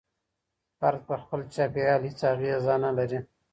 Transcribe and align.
فرد 0.79 0.99
پر 1.07 1.17
خپل 1.23 1.39
چاپېريال 1.53 2.01
هيڅ 2.07 2.19
اغېزه 2.33 2.75
نلري. 2.83 3.19